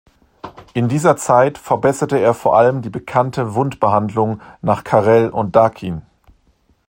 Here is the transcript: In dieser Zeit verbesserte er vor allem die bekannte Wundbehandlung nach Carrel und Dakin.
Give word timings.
In 0.73 0.87
dieser 0.89 1.15
Zeit 1.15 1.59
verbesserte 1.59 2.17
er 2.17 2.33
vor 2.33 2.57
allem 2.57 2.81
die 2.81 2.89
bekannte 2.89 3.53
Wundbehandlung 3.53 4.41
nach 4.63 4.83
Carrel 4.83 5.29
und 5.29 5.55
Dakin. 5.55 6.01